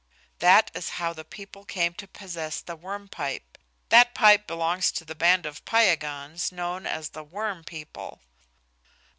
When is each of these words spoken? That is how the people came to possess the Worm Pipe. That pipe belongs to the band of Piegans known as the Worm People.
That 0.39 0.71
is 0.73 0.89
how 0.97 1.13
the 1.13 1.23
people 1.23 1.63
came 1.63 1.93
to 2.01 2.07
possess 2.07 2.59
the 2.59 2.75
Worm 2.75 3.07
Pipe. 3.07 3.59
That 3.89 4.15
pipe 4.15 4.47
belongs 4.47 4.91
to 4.93 5.05
the 5.05 5.13
band 5.13 5.45
of 5.45 5.63
Piegans 5.63 6.51
known 6.51 6.87
as 6.87 7.09
the 7.09 7.23
Worm 7.23 7.63
People. 7.63 8.19